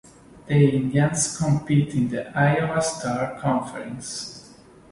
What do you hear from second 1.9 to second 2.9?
in the Iowa